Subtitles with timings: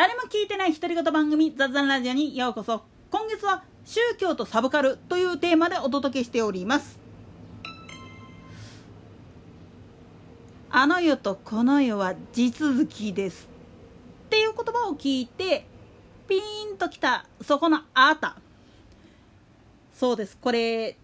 [0.00, 2.84] 誰も聞いてない独り言番組雑談ラジオにようこそ。
[3.10, 6.98] 今月は宗教とサブカルというテーマでお届けしております。
[10.70, 13.46] あの世とこの世は地続きです。
[14.24, 15.66] っていう言葉を聞いて
[16.26, 18.36] ピーンときたそこのあなた。
[19.92, 20.38] そうです。
[20.40, 20.96] これ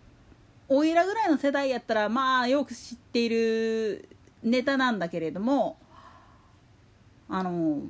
[0.70, 4.08] おいらぐらいの世代やったらまあよく知っている
[4.42, 5.76] ネタなんだけれども
[7.28, 7.82] あの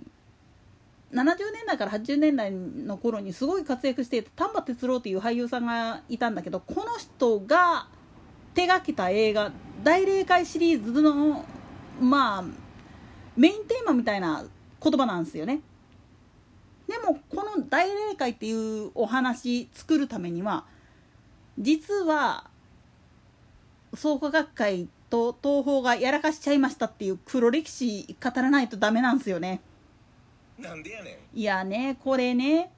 [1.13, 7.89] 70年代から80年代の頃にすごい活躍していた丹波哲郎っていう俳優さんがいたんだけどこの人が
[8.55, 9.53] 手がけた映画
[9.85, 11.45] 「大霊界」シリーズの
[12.01, 12.45] まあ
[13.37, 14.45] メインテーマみたいな
[14.83, 15.61] 言葉なんですよね。
[16.89, 20.65] でもこの「大霊界」っていうお話作るためには
[21.59, 22.51] 実は
[23.95, 29.61] 創価学会と東宝がやらかしちゃいましたっていう黒歴史語らないとダメなんですよね。
[30.59, 32.71] なんでやねんいやねこれね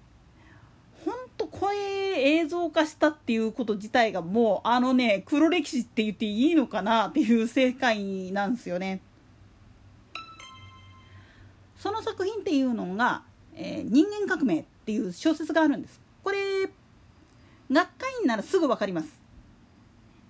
[1.05, 9.01] ほんとこれ映像化したっていうこと自体がもうあのね黒歴史って言っていいのかなっていう世界なんですよね。
[11.77, 13.23] その作品っていうのが
[13.55, 16.01] 「えー、人間革命」っていう小説があるんです。
[16.25, 16.69] これ
[17.71, 19.09] 学会員ならすぐ分かります。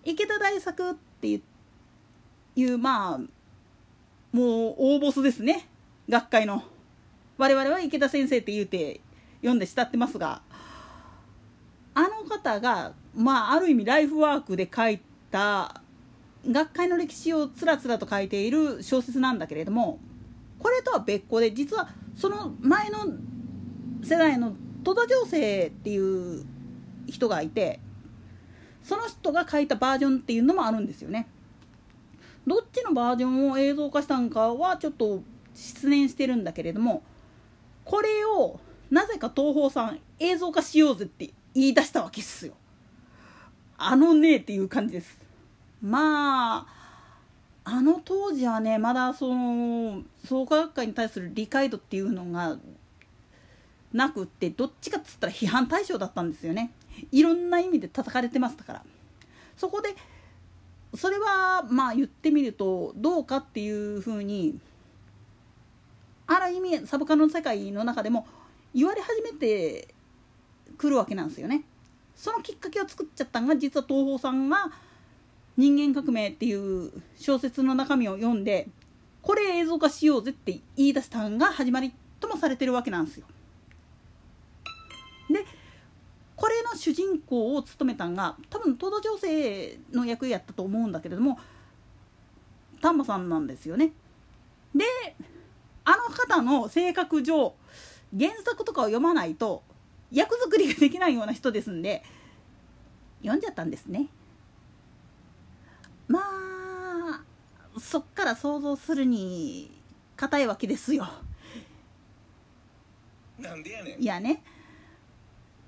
[0.05, 1.41] 池田大作って
[2.55, 3.19] いうまあ
[4.33, 5.67] もう大ボスですね
[6.09, 6.63] 学会の。
[7.39, 9.01] 我々は池田先生って言うて
[9.37, 10.43] 読んで慕ってますが
[11.95, 15.81] あの方がまあある意味ライフワークで書いた
[16.49, 19.99] 学会の歴史をつらつらと書いている小説なんだけれども
[20.59, 22.99] これとは別個で実はその前の
[24.03, 26.45] 世代の戸田情勢っていう
[27.07, 27.81] 人がいて
[28.83, 31.29] その人が書いたバージョンっていうのもあるんですよね。
[32.47, 35.23] どっちのバージョンを映像化したんかはちょっと
[35.55, 37.03] 失念してるんだけれども
[37.89, 42.53] これをなぜか東宝さん映像化しようぜって言い出したわけっすよ。
[43.79, 45.19] あのねっていう感じです。
[45.83, 46.67] まあ
[47.65, 52.59] あの当時はねまだその創価学会に対する理解度っていうのが
[53.95, 56.73] なくってどっちかっつったら批判対象だったんですよね。
[57.11, 58.85] いろんな意味で叩かれてましたから。
[59.57, 59.95] そこで
[60.95, 64.59] それはまあ言ってみるとどうかっていうふうに
[66.29, 68.27] ある意味サブカルの世界の中でも
[68.75, 69.89] 言われ始めて
[70.77, 71.65] くるわけなんですよね。
[72.15, 74.71] そのきっかけを作っちゃったのが実は東宝さんが
[75.57, 78.69] 「人間革命」っていう小説の中身を読んで
[79.23, 83.27] これ映像化しようぜって言い出したのが始まりともされてるわけなんですよ。
[85.31, 85.45] で
[86.37, 91.39] これの主人公を務めたんが多分東土情勢の役やったと思うんだけれども
[92.81, 93.93] 丹波さんなんですよね。
[94.75, 94.85] で
[95.89, 97.55] あの方の性格上
[98.17, 99.63] 原作とかを読まないと
[100.13, 102.03] 役作りができないような人ですんで
[103.23, 104.09] 読んじゃったんですね。
[106.07, 107.23] まあ
[107.81, 109.71] そっから想像するに
[110.17, 111.09] 硬いわけですよ。
[113.39, 114.03] なんでやねん。
[114.03, 114.43] いやね。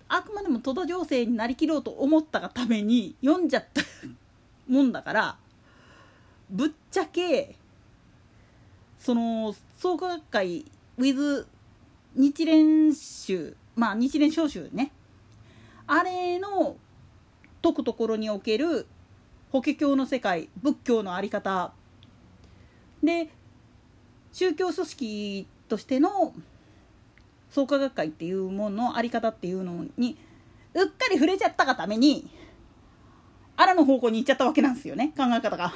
[0.06, 3.80] あくまでも戸田情勢になりきろうと思ったがために読んじゃった
[4.68, 5.38] もんだから
[6.50, 7.56] ぶっちゃけ
[9.00, 10.66] その創価学会
[10.98, 11.46] with
[12.14, 14.92] 日蓮宗まあ日蓮召集ね。
[15.86, 16.76] あれの
[17.62, 18.86] 解くところにおける
[19.50, 21.72] 法華経の世界仏教の在り方。
[23.02, 23.30] で
[24.32, 26.34] 宗教組織としての
[27.50, 30.18] 創価学会っていうものの在り方っていうのに
[30.74, 32.30] うっかり触れちゃったがために
[33.56, 35.12] あらの方向に行っちゃったわけなんですよね。
[35.16, 35.72] 考え方が。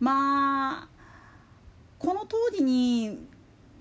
[0.00, 0.93] まあ
[2.04, 3.18] この当時に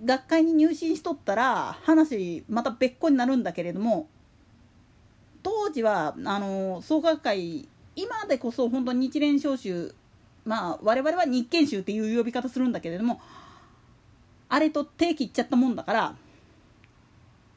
[0.06, 4.08] 学会に入信しとったら話また別個になるんだけれども
[5.44, 9.94] 当時はあの創価学会今でこそ本当に日蓮召集
[10.46, 13.20] まあ我々は日憲宗っていう呼び方するんだけれども
[14.48, 16.16] あれと手切っちゃったもんだから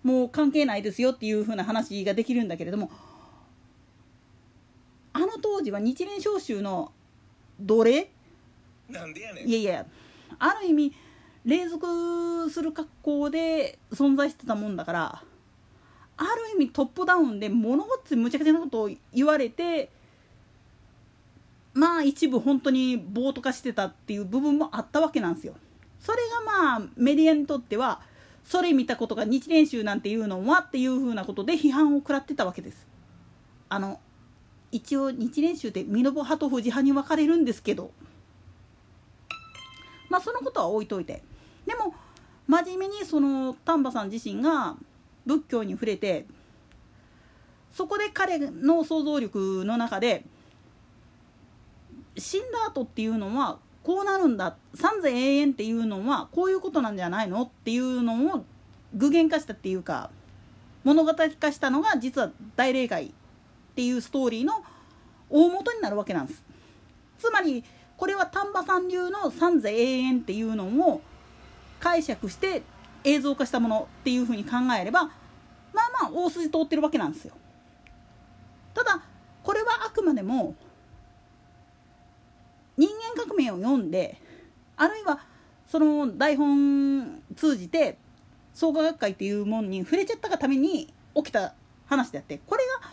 [0.02, 2.90] もう関係ないですよっていう風な話ができるんだけれども
[5.12, 6.92] あの当時は日蓮召集の
[7.60, 8.10] 奴隷？
[8.90, 9.48] なんでやねん。
[9.48, 9.86] いやいや
[10.38, 10.92] ある意味
[11.44, 15.22] 隷属する格好で存在してたもんだから
[16.16, 19.90] ある意味トップダウンで物事むちゃくちゃなことを言われて
[21.74, 25.54] まあ一部本当に暴徒化してたっていう部分もあったわけなんですよ。
[26.00, 28.00] それがまあメディアにとっては
[28.44, 32.86] それ見たことが日蓮宗なんていうのはっていうふうなことで批判を食らってたわけです。
[33.68, 34.00] あの
[34.72, 37.90] 一応日蓮宗って身延派と富士派に分かれるんですけど
[40.16, 41.22] まあそのことは置いといて。
[41.66, 41.94] でも
[42.46, 44.76] 真面目にその丹波さん自身が
[45.26, 46.24] 仏教に触れて
[47.70, 50.24] そこで彼の想像力の中で
[52.16, 57.42] 死んだ後っていうのはこうなるんだ三世永遠っていうのはこういうことなんじゃないの？
[57.42, 58.44] っていうのを
[58.94, 60.10] 具現化したっていうか
[60.84, 63.10] 物語化したのが実は大霊界っ
[63.74, 64.64] ていうストーリーの
[65.28, 66.42] 大元になるわけなんです。
[67.18, 67.64] つまり
[67.96, 71.00] これは丹波さん流の三世永遠っていうのを
[71.80, 72.62] 解釈して
[73.04, 75.12] 映像化したものっていうふうに考えればまあ
[76.02, 77.34] まあ大筋通ってるわけなんですよ。
[78.74, 79.02] ただ
[79.42, 80.54] これはあくまでも
[82.76, 84.20] 人間革命を読んで
[84.76, 85.20] あるいは
[85.66, 87.98] その台本通じて
[88.52, 91.54] 創価学会っていうものに触れちゃったがために起きた
[91.86, 92.90] 話であってこれが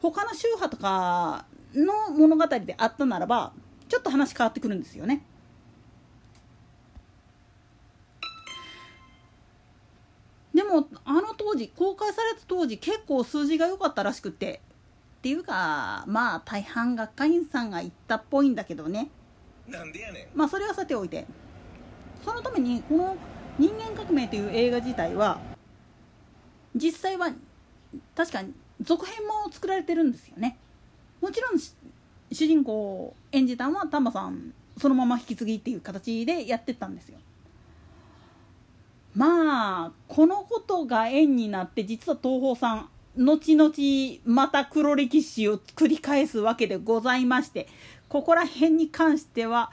[0.00, 1.44] 他の宗派とか
[1.74, 3.52] の物語であったならば
[3.92, 5.22] ちょっと話変わってくるんですよね。
[10.54, 14.62] でもあの当時公開された当時結構数字が良かったらしくて。
[15.18, 19.10] っていうかまあ大半学会員さんが言ったっぽいんだけどね。
[19.68, 20.38] なんでやねん。
[20.38, 21.26] まあそれはさておいて。
[22.24, 23.14] そのためにこの
[23.60, 25.38] 「人間革命」という映画自体は
[26.74, 27.30] 実際は
[28.16, 30.56] 確かに続編も作られてるんですよね。
[31.20, 31.74] もちろんし
[32.34, 37.18] 主人公を演じたのは丹波さんそのまま引き継ぎっていう形でやってったんですよ
[39.14, 47.68] まあこのことが縁になって実は東宝さん後々また黒歴史を繰り返すわけでございまして
[48.08, 49.70] ここら辺に関しては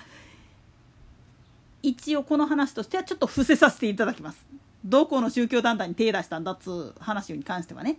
[1.81, 4.45] 一応この話としてはちょっと伏せさせていただきます。
[4.83, 7.97] どこの宗教団体に手出したんだっつう話に関してはね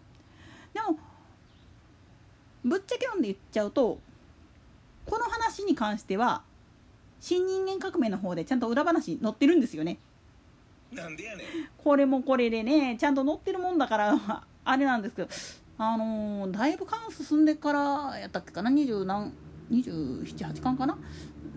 [0.73, 0.99] でも
[2.65, 3.99] ぶっちゃけ読んで言っちゃうと
[5.11, 6.43] この話に関しては
[7.19, 9.99] 新人間革命の方でちゃんと裏話載ってるんですよね。
[10.93, 11.47] なんでやねん。
[11.83, 15.29] これもこれでねちゃんと載ってるもんだからあれなんですけど
[15.79, 19.33] あのーだいぶ間進んでからやったっけかな？20何
[19.73, 20.97] 278巻かな？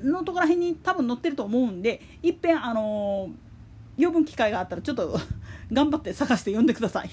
[0.03, 5.19] のところら辺に多分載ってると思うんでいっぺんあのー読む機会があったらちょっと
[5.71, 7.09] 頑張って探して読んでください。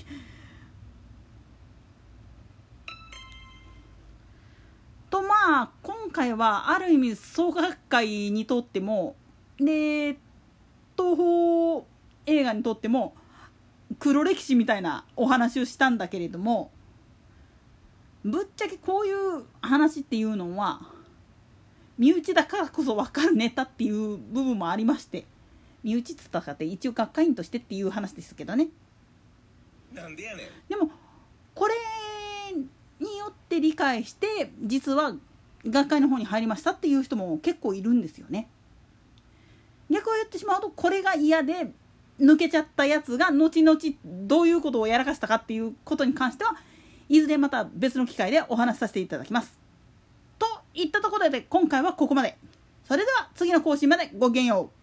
[5.11, 5.71] とまあ
[6.11, 9.15] 今回はある意味創価学会にとっても
[9.61, 10.17] で
[10.99, 11.85] 東宝
[12.27, 13.15] 映画にとっても
[14.01, 16.73] 黒歴史みたいなお話をしたんだけれども
[18.25, 20.81] ぶっちゃけこういう話っていうのは
[21.97, 25.27] 身内だからこそ分かるネタっていう部分もありまして
[25.85, 28.67] 身内っつったかって一応学会員としてっていう話ですけどね。
[29.95, 30.47] なんでやねん。
[30.69, 30.91] でも
[31.55, 31.75] これ
[32.99, 35.15] によって理解して実は
[35.67, 38.49] 学会の方に入りましたっていう人も結構いるんですよね。
[39.91, 41.73] 逆を言ってしまうとこれが嫌で
[42.21, 46.55] 抜けちゃったやつが後々どういうことをやらかしたかっていうことに関しては
[47.09, 49.59] いずれまた別の機会でお話しさせていただきます。
[50.39, 52.39] といったところで今回はここまで。
[52.85, 54.80] それでは次の更新までごきげんよう。